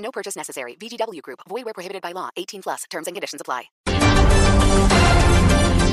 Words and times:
No 0.00 0.10
purchase 0.10 0.36
necessary. 0.36 0.76
VGW 0.76 1.22
Group. 1.22 1.40
Void 1.48 1.64
where 1.64 1.74
prohibited 1.74 2.02
by 2.02 2.12
law. 2.12 2.30
18 2.36 2.62
plus. 2.62 2.84
Terms 2.90 3.06
and 3.06 3.14
conditions 3.14 3.40
apply. 3.40 3.70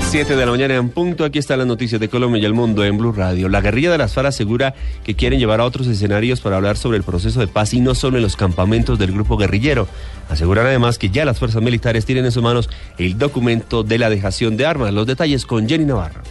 7 0.09 0.37
de 0.37 0.45
la 0.45 0.51
mañana 0.51 0.75
en 0.75 0.89
punto. 0.89 1.25
Aquí 1.25 1.37
están 1.37 1.59
las 1.59 1.67
noticias 1.67 1.99
de 1.99 2.07
Colombia 2.07 2.41
y 2.41 2.45
el 2.45 2.53
mundo 2.53 2.85
en 2.85 2.97
Blue 2.97 3.11
Radio. 3.11 3.49
La 3.49 3.59
guerrilla 3.59 3.91
de 3.91 3.97
las 3.97 4.13
FARC 4.13 4.27
asegura 4.27 4.73
que 5.03 5.15
quieren 5.15 5.37
llevar 5.37 5.59
a 5.59 5.65
otros 5.65 5.85
escenarios 5.87 6.39
para 6.39 6.55
hablar 6.55 6.77
sobre 6.77 6.97
el 6.97 7.03
proceso 7.03 7.41
de 7.41 7.47
paz 7.47 7.73
y 7.73 7.81
no 7.81 7.93
solo 7.93 8.15
en 8.15 8.23
los 8.23 8.37
campamentos 8.37 8.97
del 8.97 9.11
grupo 9.11 9.35
guerrillero. 9.35 9.85
Aseguran 10.29 10.65
además 10.65 10.97
que 10.97 11.09
ya 11.09 11.25
las 11.25 11.39
fuerzas 11.39 11.61
militares 11.61 12.05
tienen 12.05 12.23
en 12.23 12.31
sus 12.31 12.41
manos 12.41 12.69
el 12.97 13.17
documento 13.17 13.83
de 13.83 13.97
la 13.97 14.09
dejación 14.09 14.55
de 14.55 14.65
armas. 14.65 14.93
Los 14.93 15.07
detalles 15.07 15.45
con 15.45 15.67
Jenny 15.67 15.83
Navarro. 15.83 16.21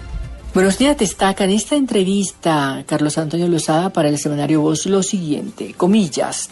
Buenos 0.55 0.79
días, 0.79 0.97
destaca 0.97 1.45
en 1.45 1.51
esta 1.51 1.77
entrevista 1.77 2.83
Carlos 2.87 3.19
Antonio 3.19 3.47
Lozada 3.47 3.91
para 3.91 4.09
el 4.09 4.17
semanario 4.17 4.63
Voz 4.63 4.87
lo 4.87 5.03
siguiente, 5.03 5.75
comillas. 5.75 6.49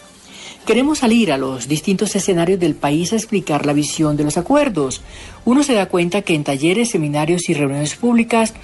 Queremos 0.65 0.97
salir 0.97 1.31
a 1.31 1.37
los 1.37 1.67
distintos 1.67 2.15
escenarios 2.15 2.59
del 2.59 2.73
país 2.73 3.13
a 3.13 3.17
explicar 3.17 3.67
la 3.67 3.73
visión 3.73 4.17
de 4.17 4.23
los 4.23 4.35
acuerdos. 4.35 5.01
Uno 5.45 5.61
se 5.61 5.75
da 5.75 5.85
cuenta 5.85 6.23
que 6.23 6.33
en 6.33 6.43
talleres, 6.43 6.89
seminarios 6.89 7.49
y 7.49 7.53
reuniones 7.53 7.93
públicas, 7.95 8.55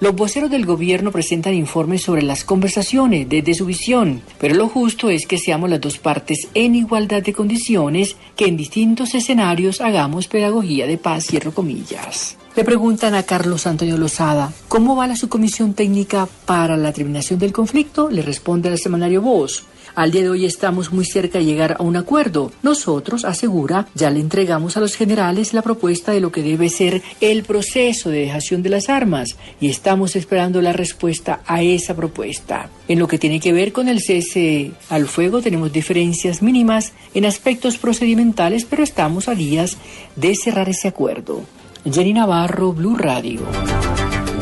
los 0.00 0.14
voceros 0.14 0.50
del 0.50 0.64
gobierno 0.64 1.12
presentan 1.12 1.52
informes 1.52 2.00
sobre 2.00 2.22
las 2.22 2.44
conversaciones 2.44 3.28
desde 3.28 3.52
su 3.52 3.66
visión, 3.66 4.22
pero 4.38 4.54
lo 4.54 4.68
justo 4.68 5.10
es 5.10 5.26
que 5.26 5.36
seamos 5.36 5.68
las 5.68 5.82
dos 5.82 5.98
partes 5.98 6.48
en 6.54 6.76
igualdad 6.76 7.22
de 7.22 7.34
condiciones, 7.34 8.16
que 8.36 8.46
en 8.46 8.56
distintos 8.56 9.14
escenarios 9.14 9.82
hagamos 9.82 10.28
pedagogía 10.28 10.86
de 10.86 10.96
paz, 10.96 11.26
cierro 11.26 11.52
comillas. 11.52 12.38
Le 12.56 12.64
preguntan 12.64 13.14
a 13.14 13.24
Carlos 13.24 13.66
Antonio 13.66 13.98
Lozada, 13.98 14.50
¿cómo 14.68 14.96
va 14.96 15.06
la 15.06 15.14
subcomisión 15.14 15.74
técnica 15.74 16.26
para 16.46 16.78
la 16.78 16.92
terminación 16.92 17.38
del 17.38 17.52
conflicto? 17.52 18.08
Le 18.08 18.22
responde 18.22 18.70
al 18.70 18.78
semanario 18.78 19.20
Voz. 19.20 19.66
Al 19.94 20.12
día 20.12 20.22
de 20.22 20.30
hoy 20.30 20.44
estamos 20.44 20.92
muy 20.92 21.04
cerca 21.04 21.38
de 21.38 21.44
llegar 21.44 21.76
a 21.78 21.82
un 21.82 21.96
acuerdo. 21.96 22.52
Nosotros, 22.62 23.24
asegura, 23.24 23.86
ya 23.94 24.10
le 24.10 24.20
entregamos 24.20 24.76
a 24.76 24.80
los 24.80 24.94
generales 24.94 25.52
la 25.52 25.62
propuesta 25.62 26.12
de 26.12 26.20
lo 26.20 26.30
que 26.30 26.42
debe 26.42 26.68
ser 26.68 27.02
el 27.20 27.42
proceso 27.42 28.10
de 28.10 28.20
dejación 28.20 28.62
de 28.62 28.70
las 28.70 28.88
armas 28.88 29.36
y 29.60 29.68
estamos 29.68 30.16
esperando 30.16 30.62
la 30.62 30.72
respuesta 30.72 31.40
a 31.46 31.62
esa 31.62 31.94
propuesta. 31.94 32.70
En 32.88 32.98
lo 32.98 33.08
que 33.08 33.18
tiene 33.18 33.40
que 33.40 33.52
ver 33.52 33.72
con 33.72 33.88
el 33.88 34.00
cese 34.00 34.72
al 34.88 35.06
fuego 35.06 35.42
tenemos 35.42 35.72
diferencias 35.72 36.42
mínimas 36.42 36.92
en 37.14 37.24
aspectos 37.24 37.78
procedimentales, 37.78 38.64
pero 38.64 38.82
estamos 38.82 39.28
a 39.28 39.34
días 39.34 39.76
de 40.16 40.34
cerrar 40.34 40.68
ese 40.68 40.88
acuerdo. 40.88 41.42
Jenny 41.84 42.12
Navarro, 42.12 42.72
Blue 42.72 42.96
Radio. 42.96 43.40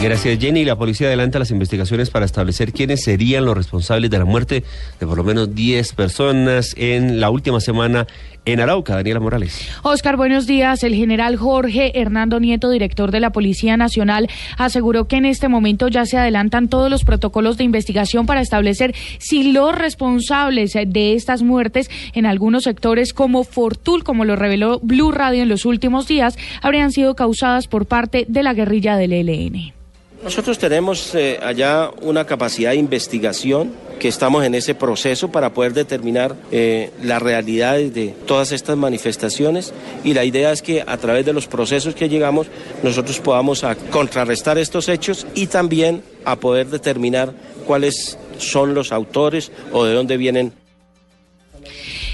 Gracias 0.01 0.39
Jenny. 0.39 0.65
La 0.65 0.77
policía 0.77 1.09
adelanta 1.09 1.41
las 1.41 1.51
investigaciones 1.51 2.09
para 2.11 2.25
establecer 2.25 2.73
quiénes 2.73 3.03
serían 3.03 3.45
los 3.45 3.57
responsables 3.57 4.09
de 4.11 4.19
la 4.19 4.25
muerte 4.25 4.63
de 5.01 5.07
por 5.07 5.17
lo 5.17 5.25
menos 5.25 5.55
10 5.55 5.93
personas 5.95 6.73
en 6.79 7.21
la 7.21 7.31
última 7.31 7.61
semana 7.61 8.07
en 8.45 8.61
Arauca. 8.61 8.95
Daniela 8.95 9.19
Morales. 9.19 9.69
Oscar, 9.83 10.17
buenos 10.17 10.47
días. 10.47 10.85
El 10.85 10.95
general 10.95 11.37
Jorge 11.37 12.01
Hernando 12.01 12.39
Nieto, 12.39 12.71
director 12.71 13.11
de 13.11 13.19
la 13.19 13.31
Policía 13.31 13.77
Nacional, 13.77 14.29
aseguró 14.57 15.09
que 15.09 15.17
en 15.17 15.27
este 15.27 15.49
momento 15.49 15.89
ya 15.89 16.07
se 16.07 16.17
adelantan 16.17 16.69
todos 16.69 16.89
los 16.89 17.03
protocolos 17.03 17.57
de 17.59 17.65
investigación 17.65 18.25
para 18.25 18.41
establecer 18.41 18.95
si 19.19 19.53
los 19.53 19.75
responsables 19.75 20.75
de 20.75 21.15
estas 21.15 21.43
muertes 21.43 21.91
en 22.15 22.25
algunos 22.25 22.63
sectores 22.63 23.13
como 23.13 23.43
Fortul, 23.43 24.05
como 24.05 24.25
lo 24.25 24.37
reveló 24.37 24.79
Blue 24.81 25.11
Radio 25.11 25.43
en 25.43 25.49
los 25.49 25.67
últimos 25.67 26.07
días, 26.07 26.39
habrían 26.63 26.93
sido 26.93 27.17
causadas 27.17 27.67
por 27.67 27.87
parte 27.87 28.27
de 28.29 28.45
la 28.45 28.55
guerrilla 28.55 28.97
del 28.97 29.13
ELN. 29.13 29.79
Nosotros 30.23 30.59
tenemos 30.59 31.15
eh, 31.15 31.39
allá 31.41 31.91
una 32.03 32.25
capacidad 32.25 32.71
de 32.71 32.77
investigación 32.77 33.73
que 34.01 34.09
estamos 34.09 34.45
en 34.45 34.55
ese 34.55 34.75
proceso 34.75 35.31
para 35.31 35.53
poder 35.53 35.75
determinar 35.75 36.35
eh, 36.51 36.91
las 37.03 37.23
realidades 37.23 37.95
de 37.95 38.15
todas 38.27 38.53
estas 38.53 38.77
manifestaciones. 38.77 39.73
Y 40.05 40.15
la 40.15 40.25
idea 40.25 40.51
es 40.51 40.63
que 40.63 40.83
a 40.87 40.97
través 40.97 41.25
de 41.25 41.33
los 41.33 41.47
procesos 41.47 41.95
que 41.95 42.09
llegamos 42.09 42.49
nosotros 42.83 43.21
podamos 43.21 43.65
contrarrestar 43.91 44.59
estos 44.59 44.89
hechos 44.89 45.27
y 45.35 45.47
también 45.47 46.03
a 46.25 46.37
poder 46.37 46.69
determinar 46.69 47.33
cuáles 47.67 48.19
son 48.39 48.75
los 48.75 48.93
autores 48.93 49.53
o 49.73 49.85
de 49.85 49.95
dónde 49.95 50.17
vienen 50.17 50.53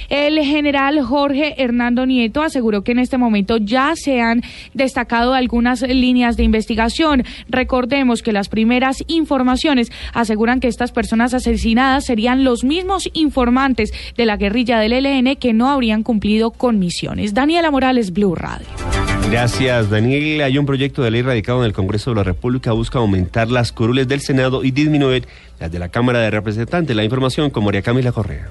el 0.08 0.38
general 0.40 1.02
Jorge 1.02 1.54
Hernando 1.62 2.06
Nieto 2.06 2.42
aseguró 2.42 2.82
que 2.82 2.92
en 2.92 2.98
este 2.98 3.18
momento 3.18 3.56
ya 3.56 3.94
se 3.96 4.20
han 4.20 4.42
destacado 4.72 5.34
algunas 5.34 5.82
líneas 5.82 6.36
de 6.36 6.44
investigación. 6.44 7.24
Recordemos 7.48 8.22
que 8.22 8.32
las 8.32 8.48
primeras 8.48 9.02
informaciones 9.06 9.90
aseguran 10.12 10.60
que 10.60 10.68
estas 10.68 10.92
personas 10.92 11.34
asesinadas 11.34 12.04
serían 12.04 12.44
los 12.44 12.64
mismos 12.64 13.08
informantes 13.12 13.92
de 14.16 14.26
la 14.26 14.36
guerrilla 14.36 14.78
del 14.78 14.92
ELN 14.92 15.36
que 15.36 15.52
no 15.52 15.68
habrían 15.68 16.02
cumplido 16.02 16.50
con 16.50 16.78
misiones. 16.78 17.34
Daniela 17.34 17.70
Morales, 17.70 18.12
Blue 18.12 18.34
Radio. 18.34 18.66
Gracias, 19.30 19.90
Daniel. 19.90 20.42
Hay 20.42 20.58
un 20.58 20.66
proyecto 20.66 21.02
de 21.02 21.10
ley 21.10 21.22
radicado 21.22 21.60
en 21.60 21.66
el 21.66 21.72
Congreso 21.72 22.10
de 22.10 22.16
la 22.16 22.22
República 22.24 22.72
busca 22.72 22.98
aumentar 22.98 23.50
las 23.50 23.72
curules 23.72 24.06
del 24.06 24.20
Senado 24.20 24.64
y 24.64 24.70
disminuir 24.70 25.26
las 25.58 25.72
de 25.72 25.78
la 25.78 25.88
Cámara 25.88 26.20
de 26.20 26.30
Representantes. 26.30 26.94
La 26.94 27.04
información 27.04 27.50
con 27.50 27.64
María 27.64 27.82
Camila 27.82 28.12
Correa. 28.12 28.50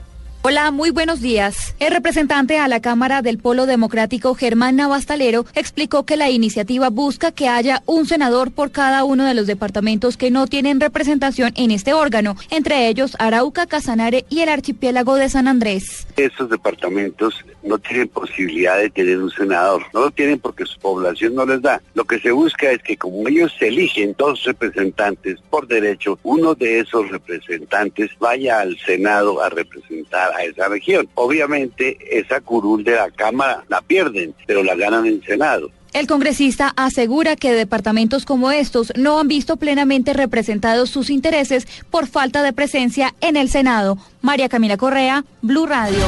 Hola, 0.54 0.70
muy 0.70 0.92
buenos 0.92 1.20
días. 1.20 1.74
El 1.80 1.92
representante 1.92 2.60
a 2.60 2.68
la 2.68 2.80
Cámara 2.80 3.24
del 3.24 3.40
Polo 3.40 3.66
Democrático, 3.66 4.36
Germán 4.36 4.76
Navastalero, 4.76 5.48
explicó 5.56 6.06
que 6.06 6.16
la 6.16 6.30
iniciativa 6.30 6.92
busca 6.92 7.32
que 7.32 7.48
haya 7.48 7.82
un 7.88 8.06
senador 8.06 8.52
por 8.52 8.70
cada 8.70 9.04
uno 9.04 9.26
de 9.26 9.34
los 9.34 9.48
departamentos 9.48 10.16
que 10.16 10.30
no 10.30 10.46
tienen 10.46 10.80
representación 10.80 11.54
en 11.56 11.72
este 11.72 11.94
órgano, 11.94 12.36
entre 12.52 12.88
ellos 12.88 13.16
Arauca, 13.18 13.66
Casanare 13.66 14.26
y 14.30 14.42
el 14.42 14.50
archipiélago 14.50 15.16
de 15.16 15.28
San 15.28 15.48
Andrés. 15.48 16.06
Estos 16.18 16.52
departamentos 16.52 17.44
no 17.64 17.80
tienen 17.80 18.10
posibilidad 18.10 18.78
de 18.78 18.92
tener 18.92 19.18
un 19.18 19.32
senador, 19.32 19.82
no 19.92 20.02
lo 20.02 20.12
tienen 20.12 20.38
porque 20.38 20.68
su 20.68 20.80
población 20.80 21.34
no 21.34 21.48
les 21.48 21.64
da. 21.64 21.82
Lo 21.96 22.06
que 22.06 22.20
se 22.20 22.32
busca 22.32 22.70
es 22.70 22.84
que 22.84 22.96
como 22.96 23.28
ellos 23.28 23.52
se 23.58 23.70
eligen 23.70 24.14
dos 24.20 24.44
representantes 24.44 25.40
por 25.50 25.68
derecho, 25.68 26.20
uno 26.22 26.54
de 26.54 26.82
esos 26.82 27.10
representantes 27.10 28.12
vaya 28.20 28.60
al 28.60 28.78
Senado 28.78 29.42
a 29.42 29.50
representar 29.50 30.32
a 30.36 30.43
esa 30.44 30.68
región. 30.68 31.08
Obviamente 31.16 31.98
esa 32.12 32.42
curul 32.42 32.84
de 32.84 32.94
la 32.94 33.12
Cámara 33.12 33.64
la 33.70 33.82
pierden, 33.82 34.34
pero 34.46 34.64
la 34.64 34.76
ganan 34.76 35.06
en 35.06 35.22
Senado. 35.24 35.72
El 35.94 36.08
congresista 36.08 36.74
asegura 36.76 37.36
que 37.36 37.54
departamentos 37.54 38.26
como 38.26 38.52
estos 38.52 38.92
no 38.98 39.20
han 39.20 39.28
visto 39.28 39.58
plenamente 39.58 40.14
representados 40.14 40.90
sus 40.90 41.12
intereses 41.12 41.68
por 41.92 42.08
falta 42.08 42.42
de 42.42 42.52
presencia 42.52 43.14
en 43.22 43.38
el 43.38 43.48
Senado. 43.50 43.98
María 44.22 44.50
Camila 44.50 44.78
Correa, 44.78 45.24
Blue 45.44 45.68
Radio. 45.68 46.04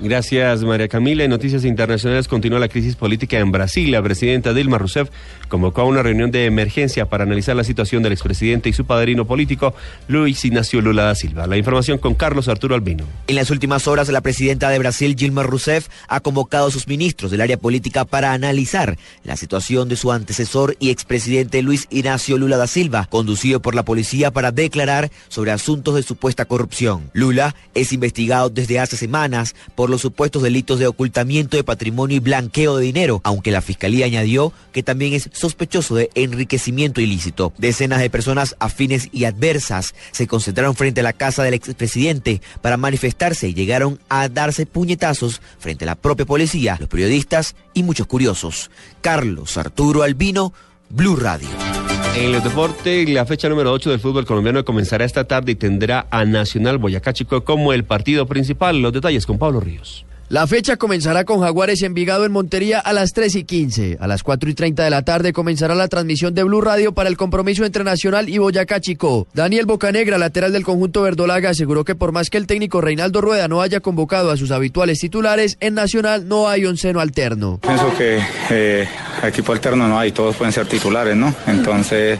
Gracias, 0.00 0.62
María 0.62 0.86
Camila. 0.86 1.24
En 1.24 1.30
noticias 1.30 1.64
internacionales 1.64 2.28
continúa 2.28 2.60
la 2.60 2.68
crisis 2.68 2.94
política 2.94 3.38
en 3.40 3.50
Brasil. 3.50 3.90
La 3.90 4.00
presidenta 4.00 4.54
Dilma 4.54 4.78
Rousseff 4.78 5.10
convocó 5.48 5.80
a 5.80 5.84
una 5.84 6.04
reunión 6.04 6.30
de 6.30 6.46
emergencia 6.46 7.06
para 7.06 7.24
analizar 7.24 7.56
la 7.56 7.64
situación 7.64 8.04
del 8.04 8.12
expresidente 8.12 8.68
y 8.68 8.72
su 8.72 8.84
padrino 8.84 9.24
político, 9.24 9.74
Luis 10.06 10.44
Ignacio 10.44 10.80
Lula 10.80 11.02
da 11.02 11.14
Silva. 11.16 11.48
La 11.48 11.56
información 11.56 11.98
con 11.98 12.14
Carlos 12.14 12.46
Arturo 12.46 12.76
Albino. 12.76 13.04
En 13.26 13.34
las 13.34 13.50
últimas 13.50 13.88
horas, 13.88 14.08
la 14.08 14.20
presidenta 14.20 14.70
de 14.70 14.78
Brasil, 14.78 15.16
Dilma 15.16 15.42
Rousseff, 15.42 15.88
ha 16.06 16.20
convocado 16.20 16.68
a 16.68 16.70
sus 16.70 16.86
ministros 16.86 17.32
del 17.32 17.40
área 17.40 17.56
política 17.56 18.04
para 18.04 18.32
analizar 18.32 18.96
la 19.24 19.36
situación 19.36 19.88
de 19.88 19.96
su 19.96 20.12
antecesor 20.12 20.76
y 20.78 20.90
expresidente 20.90 21.60
Luis 21.62 21.88
Ignacio 21.90 22.38
Lula 22.38 22.56
da 22.56 22.68
Silva, 22.68 23.08
conducido 23.10 23.60
por 23.60 23.74
la 23.74 23.84
policía 23.84 24.30
para 24.30 24.52
declarar 24.52 25.10
sobre 25.28 25.50
asuntos 25.50 25.96
de 25.96 26.04
supuesta 26.04 26.44
corrupción. 26.44 27.10
Lula 27.14 27.56
es 27.74 27.92
investigado 27.92 28.48
desde 28.48 28.78
hace 28.78 28.96
semanas 28.96 29.56
por 29.74 29.87
los 29.88 30.00
supuestos 30.00 30.42
delitos 30.42 30.78
de 30.78 30.86
ocultamiento 30.86 31.56
de 31.56 31.64
patrimonio 31.64 32.16
y 32.16 32.20
blanqueo 32.20 32.76
de 32.76 32.84
dinero, 32.84 33.20
aunque 33.24 33.50
la 33.50 33.62
fiscalía 33.62 34.06
añadió 34.06 34.52
que 34.72 34.82
también 34.82 35.14
es 35.14 35.30
sospechoso 35.32 35.94
de 35.94 36.10
enriquecimiento 36.14 37.00
ilícito. 37.00 37.52
Decenas 37.58 38.00
de 38.00 38.10
personas 38.10 38.56
afines 38.58 39.08
y 39.12 39.24
adversas 39.24 39.94
se 40.12 40.26
concentraron 40.26 40.74
frente 40.74 41.00
a 41.00 41.04
la 41.04 41.12
casa 41.12 41.42
del 41.42 41.54
expresidente 41.54 42.40
para 42.60 42.76
manifestarse 42.76 43.48
y 43.48 43.54
llegaron 43.54 43.98
a 44.08 44.28
darse 44.28 44.66
puñetazos 44.66 45.40
frente 45.58 45.84
a 45.84 45.86
la 45.86 45.94
propia 45.94 46.26
policía, 46.26 46.76
los 46.80 46.88
periodistas 46.88 47.54
y 47.74 47.82
muchos 47.82 48.06
curiosos. 48.06 48.70
Carlos 49.00 49.56
Arturo 49.56 50.02
Albino, 50.02 50.52
Blue 50.90 51.16
Radio. 51.16 51.48
En 52.18 52.32
los 52.32 52.42
deportes, 52.42 53.08
la 53.08 53.24
fecha 53.26 53.48
número 53.48 53.72
8 53.72 53.90
del 53.90 54.00
fútbol 54.00 54.26
colombiano 54.26 54.64
comenzará 54.64 55.04
esta 55.04 55.22
tarde 55.22 55.52
y 55.52 55.54
tendrá 55.54 56.08
a 56.10 56.24
Nacional 56.24 56.78
Boyacá 56.78 57.12
Chico 57.12 57.44
como 57.44 57.72
el 57.72 57.84
partido 57.84 58.26
principal. 58.26 58.82
Los 58.82 58.92
detalles 58.92 59.24
con 59.24 59.38
Pablo 59.38 59.60
Ríos. 59.60 60.04
La 60.28 60.48
fecha 60.48 60.76
comenzará 60.76 61.24
con 61.24 61.40
Jaguares 61.40 61.80
Envigado 61.82 62.26
en 62.26 62.32
Montería 62.32 62.80
a 62.80 62.92
las 62.92 63.12
3 63.12 63.36
y 63.36 63.44
15. 63.44 63.98
A 64.00 64.08
las 64.08 64.24
4 64.24 64.50
y 64.50 64.54
30 64.54 64.82
de 64.82 64.90
la 64.90 65.02
tarde 65.02 65.32
comenzará 65.32 65.76
la 65.76 65.86
transmisión 65.86 66.34
de 66.34 66.42
Blue 66.42 66.60
Radio 66.60 66.92
para 66.92 67.08
el 67.08 67.16
compromiso 67.16 67.64
entre 67.64 67.84
Nacional 67.84 68.28
y 68.28 68.38
Boyacá 68.38 68.80
Chico. 68.80 69.28
Daniel 69.32 69.66
Bocanegra, 69.66 70.18
lateral 70.18 70.52
del 70.52 70.64
conjunto 70.64 71.02
verdolaga, 71.02 71.50
aseguró 71.50 71.84
que 71.84 71.94
por 71.94 72.10
más 72.10 72.30
que 72.30 72.38
el 72.38 72.48
técnico 72.48 72.80
Reinaldo 72.80 73.20
Rueda 73.20 73.46
no 73.46 73.62
haya 73.62 73.78
convocado 73.78 74.32
a 74.32 74.36
sus 74.36 74.50
habituales 74.50 74.98
titulares, 74.98 75.56
en 75.60 75.74
Nacional 75.74 76.26
no 76.26 76.48
hay 76.48 76.64
un 76.64 76.76
seno 76.78 76.98
alterno. 76.98 77.60
Pienso 77.62 77.96
que 77.96 78.20
eh, 78.50 78.88
equipo 79.26 79.52
alterno 79.52 79.88
no 79.88 79.98
hay, 79.98 80.12
todos 80.12 80.36
pueden 80.36 80.52
ser 80.52 80.66
titulares, 80.66 81.16
¿no? 81.16 81.34
Entonces, 81.46 82.18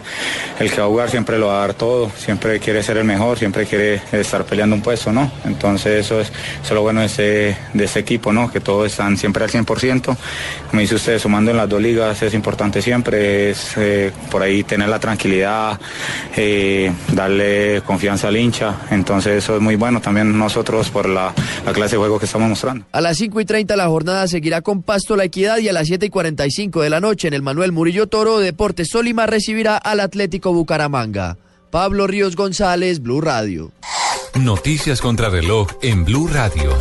el 0.59 0.71
que 0.71 0.81
va 0.81 0.87
a 0.87 0.89
jugar 0.89 1.11
siempre 1.11 1.39
lo 1.39 1.49
va 1.49 1.59
a 1.59 1.61
dar 1.61 1.75
todo, 1.75 2.11
siempre 2.17 2.59
quiere 2.61 2.83
ser 2.83 2.97
el 2.97 3.05
mejor, 3.05 3.39
siempre 3.39 3.67
quiere 3.67 4.01
estar 4.13 4.45
peleando 4.45 4.77
un 4.77 4.83
puesto, 4.83 5.13
¿no? 5.13 5.31
Entonces, 5.45 6.07
eso 6.07 6.21
es, 6.21 6.33
eso 6.63 6.75
lo 6.75 6.83
bueno 6.83 7.01
de 7.01 7.07
ese, 7.07 7.57
de 7.73 7.85
ese 7.85 8.01
equipo, 8.01 8.33
¿no? 8.33 8.51
Que 8.51 8.61
todos 8.61 8.91
están 8.91 9.17
siempre 9.17 9.45
al 9.45 9.51
100%. 9.51 10.17
Como 10.71 10.81
dice 10.81 10.95
usted, 10.95 11.19
sumando 11.19 11.51
en 11.51 11.57
las 11.57 11.69
dos 11.69 11.81
ligas 11.81 12.23
es 12.23 12.35
importante 12.35 12.83
siempre, 12.83 13.51
es 13.51 13.77
eh, 13.77 14.13
por 14.31 14.43
ahí 14.43 14.65
tener 14.65 14.89
la 14.89 14.99
tranquilidad, 14.99 15.79
eh, 16.37 16.93
darle 17.13 17.83
confianza 17.85 18.29
al 18.29 18.37
hincha. 18.37 18.77
Entonces 18.91 19.45
eso 19.45 19.57
es 19.57 19.63
muy 19.63 19.77
bueno 19.77 20.01
también 20.01 20.37
nosotros 20.39 20.91
por 20.91 21.09
la, 21.09 21.33
la, 21.65 21.73
clase 21.73 21.93
de 21.93 21.99
juego 21.99 22.19
que 22.19 22.27
estamos 22.27 22.49
mostrando. 22.49 22.85
A 22.93 23.01
las 23.01 23.17
5 23.19 23.41
y 23.41 23.45
30 23.45 23.77
la 23.77 23.87
jornada 23.87 24.27
seguirá 24.29 24.61
con 24.63 24.83
Pasto 24.83 25.17
La 25.17 25.25
Equidad 25.25 25.59
y 25.59 25.69
a 25.69 25.73
las 25.73 25.87
7 25.87 26.07
y 26.07 26.11
45 26.11 26.83
de 26.83 26.88
la 26.91 27.01
noche 27.01 27.29
en 27.29 27.35
el 27.35 27.43
Manuel 27.43 27.73
Murillo 27.73 28.07
Toro, 28.07 28.39
Deportes 28.39 28.89
Solima 28.91 29.27
recibirá 29.27 29.77
al 29.77 30.01
Atlético 30.01 30.53
Bucaramanga. 30.53 31.37
Pablo 31.71 32.07
Ríos 32.07 32.37
González, 32.37 33.03
Blue 33.03 33.21
Radio. 33.21 33.73
Noticias 34.35 35.01
contra 35.01 35.29
reloj 35.29 35.69
en 35.83 36.05
Blue 36.05 36.29
Radio. 36.29 36.77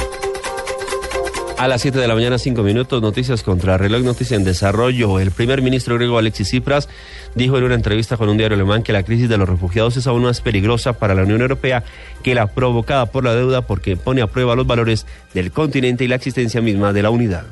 A 1.57 1.67
las 1.67 1.81
7 1.81 1.97
de 1.97 2.07
la 2.07 2.13
mañana, 2.13 2.37
5 2.37 2.61
minutos, 2.61 3.01
noticias 3.01 3.41
contra 3.41 3.79
reloj, 3.79 4.03
noticia 4.03 4.37
en 4.37 4.43
desarrollo. 4.43 5.19
El 5.19 5.31
primer 5.31 5.63
ministro 5.63 5.95
griego 5.95 6.19
Alexis 6.19 6.49
Tsipras 6.49 6.87
dijo 7.33 7.57
en 7.57 7.63
una 7.63 7.73
entrevista 7.73 8.15
con 8.15 8.29
un 8.29 8.37
diario 8.37 8.55
alemán 8.55 8.83
que 8.83 8.93
la 8.93 9.01
crisis 9.01 9.27
de 9.27 9.37
los 9.37 9.49
refugiados 9.49 9.97
es 9.97 10.05
aún 10.05 10.21
más 10.21 10.41
peligrosa 10.41 10.93
para 10.93 11.15
la 11.15 11.23
Unión 11.23 11.41
Europea 11.41 11.83
que 12.21 12.35
la 12.35 12.45
provocada 12.45 13.07
por 13.07 13.23
la 13.23 13.33
deuda 13.33 13.63
porque 13.63 13.97
pone 13.97 14.21
a 14.21 14.27
prueba 14.27 14.55
los 14.55 14.67
valores 14.67 15.07
del 15.33 15.51
continente 15.51 16.03
y 16.03 16.07
la 16.07 16.15
existencia 16.15 16.61
misma 16.61 16.93
de 16.93 17.01
la 17.01 17.09
unidad. 17.09 17.45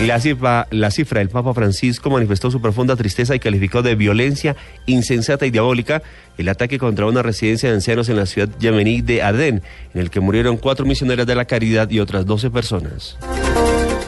La 0.00 0.20
cifra, 0.20 0.66
la 0.70 0.90
cifra 0.90 1.20
del 1.20 1.28
Papa 1.28 1.54
Francisco 1.54 2.10
manifestó 2.10 2.50
su 2.50 2.60
profunda 2.60 2.96
tristeza 2.96 3.34
y 3.34 3.38
calificó 3.38 3.80
de 3.80 3.94
violencia 3.94 4.56
insensata 4.86 5.46
y 5.46 5.50
diabólica 5.50 6.02
el 6.36 6.48
ataque 6.48 6.78
contra 6.78 7.06
una 7.06 7.22
residencia 7.22 7.68
de 7.68 7.76
ancianos 7.76 8.08
en 8.08 8.16
la 8.16 8.26
ciudad 8.26 8.48
yemení 8.58 9.02
de 9.02 9.22
Adén, 9.22 9.62
en 9.94 10.00
el 10.00 10.10
que 10.10 10.20
murieron 10.20 10.56
cuatro 10.56 10.84
misioneras 10.84 11.26
de 11.26 11.36
la 11.36 11.44
caridad 11.44 11.88
y 11.90 12.00
otras 12.00 12.26
doce 12.26 12.50
personas. 12.50 13.16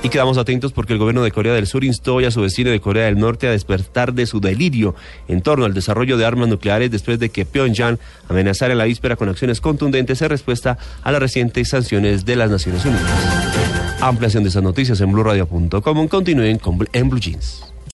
Y 0.03 0.09
quedamos 0.09 0.39
atentos 0.39 0.73
porque 0.73 0.93
el 0.93 0.99
gobierno 0.99 1.23
de 1.23 1.31
Corea 1.31 1.55
del 1.55 1.67
Sur 1.67 1.83
instó 1.85 2.19
a 2.19 2.31
su 2.31 2.43
vecino 2.43 2.71
de 2.71 2.81
Corea 2.81 3.07
del 3.07 3.19
Norte 3.19 3.47
a 3.47 3.53
despertar 3.53 4.13
de 4.13 4.27
su 4.27 4.41
delirio 4.41 4.95
en 5.29 5.41
torno 5.41 5.65
al 5.65 5.75
desarrollo 5.75 6.17
de 6.17 6.25
armas 6.25 6.49
nucleares 6.49 6.91
después 6.91 7.19
de 7.19 7.31
que 7.31 7.47
Pyongyang 7.47 7.99
amenazara 8.29 8.73
en 8.73 8.79
la 8.79 8.85
víspera 8.85 9.17
con 9.17 9.29
acciones 9.29 9.61
contundentes 9.61 10.21
en 10.21 10.29
respuesta 10.29 10.79
a 11.03 11.13
las 11.13 11.21
recientes 11.21 11.69
sanciones 11.69 12.25
de 12.25 12.37
las 12.37 12.51
Naciones 12.51 12.85
Unidas. 12.85 13.66
Ampliación 14.01 14.43
de 14.43 14.49
estas 14.49 14.63
noticias 14.63 15.01
en 15.01 15.13
blurradio.com. 15.13 16.09
Continúen 16.09 16.59
con, 16.59 16.79
en 16.93 17.09
Blue 17.09 17.21
Jeans. 17.21 17.76